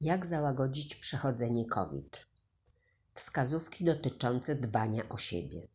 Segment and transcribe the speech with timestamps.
[0.00, 2.26] Jak załagodzić przechodzenie COVID?
[3.14, 5.68] Wskazówki dotyczące dbania o siebie.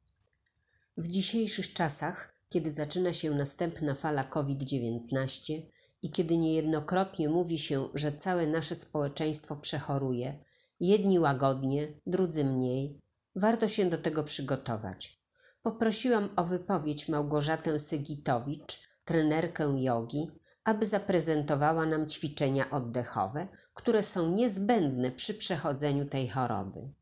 [0.98, 5.62] W dzisiejszych czasach, kiedy zaczyna się następna fala COVID-19
[6.02, 10.40] i kiedy niejednokrotnie mówi się, że całe nasze społeczeństwo przechoruje,
[10.80, 13.00] jedni łagodnie, drudzy mniej,
[13.36, 15.20] warto się do tego przygotować.
[15.62, 20.28] Poprosiłam o wypowiedź Małgorzatę Sygitowicz, trenerkę jogi,
[20.64, 26.94] aby zaprezentowała nam ćwiczenia oddechowe, które są niezbędne przy przechodzeniu tej choroby.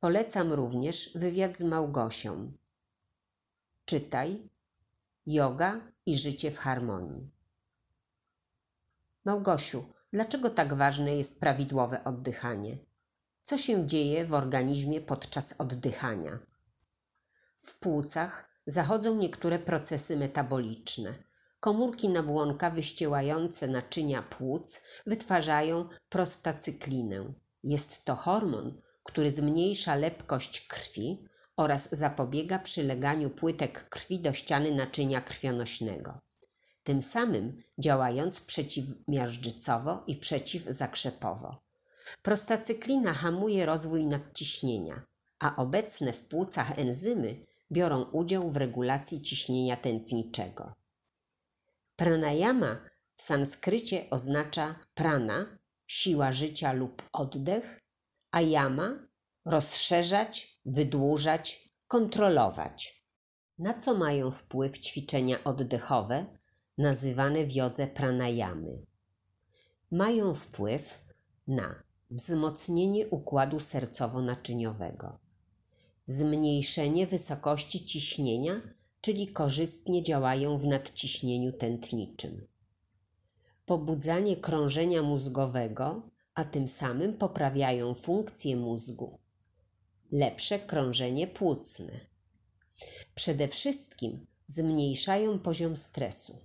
[0.00, 2.52] Polecam również wywiad z Małgosią.
[3.84, 4.48] Czytaj
[5.26, 7.30] Yoga i życie w harmonii.
[9.24, 12.76] Małgosiu, dlaczego tak ważne jest prawidłowe oddychanie?
[13.42, 16.38] Co się dzieje w organizmie podczas oddychania?
[17.56, 21.14] W płucach zachodzą niektóre procesy metaboliczne–
[21.62, 27.32] Komórki nabłonka wyściełające naczynia płuc wytwarzają prostacyklinę.
[27.62, 31.22] Jest to hormon, który zmniejsza lepkość krwi
[31.56, 36.20] oraz zapobiega przyleganiu płytek krwi do ściany naczynia krwionośnego,
[36.82, 41.62] tym samym działając przeciwmiażdżycowo i przeciwzakrzepowo.
[42.22, 45.02] Prostacyklina hamuje rozwój nadciśnienia,
[45.38, 50.81] a obecne w płucach enzymy biorą udział w regulacji ciśnienia tętniczego.
[51.96, 52.80] Pranayama
[53.16, 57.80] w sanskrycie oznacza prana, siła życia lub oddech,
[58.30, 59.08] a yama
[59.44, 63.04] rozszerzać, wydłużać, kontrolować.
[63.58, 66.26] Na co mają wpływ ćwiczenia oddechowe,
[66.78, 68.86] nazywane w jodze pranayamy?
[69.90, 71.00] Mają wpływ
[71.46, 75.18] na wzmocnienie układu sercowo-naczyniowego,
[76.06, 78.60] zmniejszenie wysokości ciśnienia
[79.02, 82.46] czyli korzystnie działają w nadciśnieniu tętniczym.
[83.66, 86.02] Pobudzanie krążenia mózgowego,
[86.34, 89.18] a tym samym poprawiają funkcję mózgu.
[90.12, 92.00] Lepsze krążenie płucne.
[93.14, 96.38] Przede wszystkim zmniejszają poziom stresu.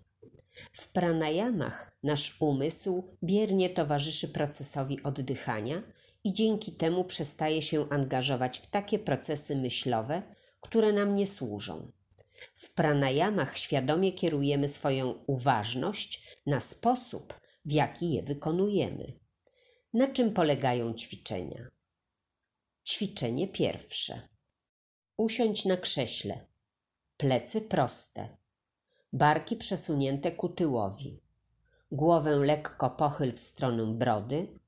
[0.72, 5.82] W pranayamach nasz umysł biernie towarzyszy procesowi oddychania
[6.24, 10.22] i dzięki temu przestaje się angażować w takie procesy myślowe,
[10.62, 11.92] które nam nie służą.
[12.54, 17.34] W pranayamach świadomie kierujemy swoją uważność na sposób,
[17.66, 19.14] w jaki je wykonujemy.
[19.94, 21.68] Na czym polegają ćwiczenia?
[22.88, 24.22] Ćwiczenie pierwsze.
[25.18, 26.46] Usiądź na krześle.
[27.18, 28.38] Plecy proste.
[29.14, 31.22] Barki przesunięte ku tyłowi.
[31.92, 34.60] Głowę lekko pochyl w stronę brody.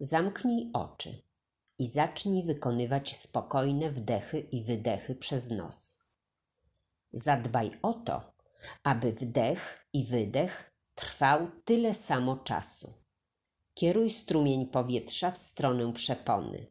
[0.00, 1.22] Zamknij oczy
[1.78, 6.03] i zacznij wykonywać spokojne wdechy i wydechy przez nos.
[7.16, 8.22] Zadbaj o to,
[8.82, 12.92] aby wdech i wydech trwał tyle samo czasu.
[13.74, 16.66] Kieruj strumień powietrza w stronę przepony.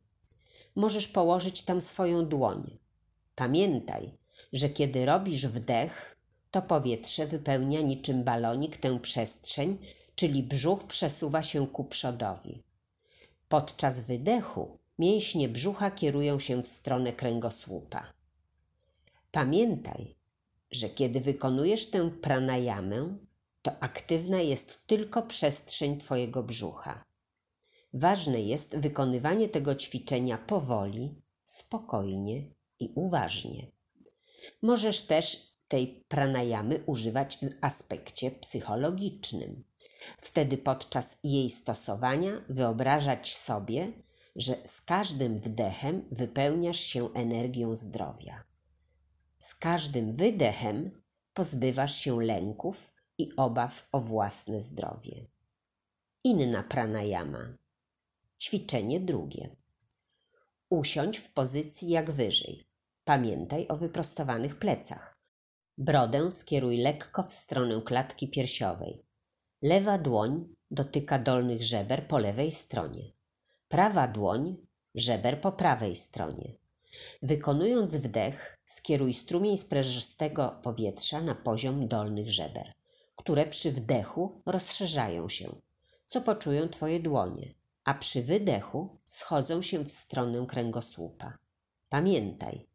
[0.75, 2.77] Możesz położyć tam swoją dłoń.
[3.35, 4.17] Pamiętaj,
[4.53, 6.17] że kiedy robisz wdech,
[6.51, 9.77] to powietrze wypełnia niczym balonik tę przestrzeń,
[10.15, 12.63] czyli brzuch przesuwa się ku przodowi.
[13.47, 18.13] Podczas wydechu mięśnie brzucha kierują się w stronę kręgosłupa.
[19.31, 20.15] Pamiętaj,
[20.73, 23.17] że kiedy wykonujesz tę pranayamę,
[23.61, 27.03] to aktywna jest tylko przestrzeń Twojego brzucha.
[27.93, 32.43] Ważne jest wykonywanie tego ćwiczenia powoli, spokojnie
[32.79, 33.71] i uważnie.
[34.61, 39.63] Możesz też tej pranayamy używać w aspekcie psychologicznym.
[40.17, 43.91] Wtedy podczas jej stosowania wyobrażać sobie,
[44.35, 48.43] że z każdym wdechem wypełniasz się energią zdrowia.
[49.43, 51.01] Z każdym wydechem
[51.33, 55.27] pozbywasz się lęków i obaw o własne zdrowie.
[56.23, 57.57] Inna pranayama.
[58.41, 59.55] Ćwiczenie drugie.
[60.69, 62.67] Usiądź w pozycji jak wyżej.
[63.03, 65.17] Pamiętaj o wyprostowanych plecach.
[65.77, 69.05] Brodę skieruj lekko w stronę klatki piersiowej.
[69.61, 73.11] Lewa dłoń dotyka dolnych żeber po lewej stronie.
[73.67, 74.57] Prawa dłoń
[74.95, 76.62] żeber po prawej stronie.
[77.21, 82.73] Wykonując wdech, skieruj strumień sprężystego powietrza na poziom dolnych żeber,
[83.15, 85.55] które przy wdechu rozszerzają się,
[86.07, 87.53] co poczują Twoje dłonie,
[87.83, 91.37] a przy wydechu schodzą się w stronę kręgosłupa.
[91.89, 92.65] Pamiętaj,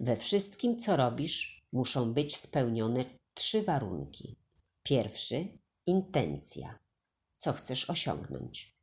[0.00, 3.04] we wszystkim, co robisz, muszą być spełnione
[3.34, 4.36] trzy warunki.
[4.82, 5.48] Pierwszy
[5.86, 6.78] intencja.
[7.36, 8.74] Co chcesz osiągnąć?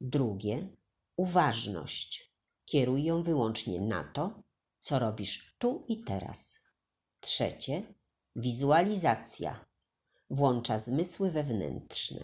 [0.00, 0.68] Drugie
[1.16, 2.31] uważność
[2.72, 4.42] Kieruj ją wyłącznie na to,
[4.80, 6.58] co robisz tu i teraz.
[7.20, 7.82] Trzecie,
[8.36, 9.64] wizualizacja.
[10.30, 12.20] Włącza zmysły wewnętrzne.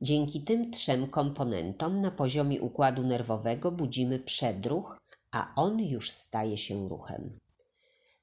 [0.00, 4.98] Dzięki tym trzem komponentom na poziomie układu nerwowego budzimy przedruch,
[5.30, 7.38] a on już staje się ruchem.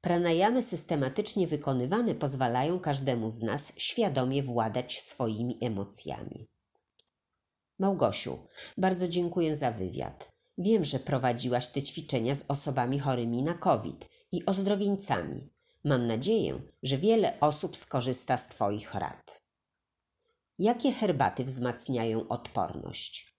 [0.01, 6.47] Pranayamy systematycznie wykonywane pozwalają każdemu z nas świadomie władać swoimi emocjami.
[7.79, 8.47] Małgosiu,
[8.77, 10.34] bardzo dziękuję za wywiad.
[10.57, 15.49] Wiem, że prowadziłaś te ćwiczenia z osobami chorymi na COVID i ozdrowieńcami.
[15.83, 19.41] Mam nadzieję, że wiele osób skorzysta z Twoich rad.
[20.59, 23.35] Jakie herbaty wzmacniają odporność?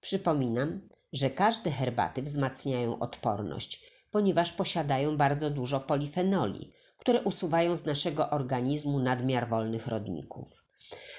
[0.00, 8.30] Przypominam, że każde herbaty wzmacniają odporność, ponieważ posiadają bardzo dużo polifenoli, które usuwają z naszego
[8.30, 10.64] organizmu nadmiar wolnych rodników.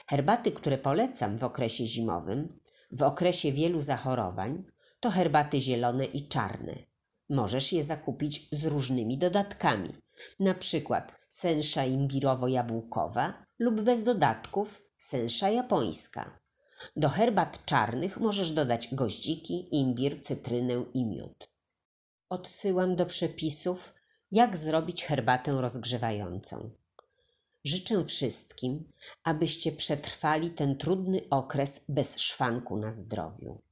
[0.07, 2.59] Herbaty, które polecam w okresie zimowym,
[2.91, 4.63] w okresie wielu zachorowań,
[5.07, 6.75] to herbaty zielone i czarne.
[7.30, 9.94] Możesz je zakupić z różnymi dodatkami,
[10.39, 16.39] na przykład sensza imbirowo-jabłkowa lub bez dodatków sensza japońska.
[16.95, 21.50] Do herbat czarnych możesz dodać goździki, imbir, cytrynę i miód.
[22.30, 23.94] Odsyłam do przepisów,
[24.31, 26.69] jak zrobić herbatę rozgrzewającą.
[27.63, 28.92] Życzę wszystkim,
[29.24, 33.66] abyście przetrwali ten trudny okres bez szwanku na zdrowiu.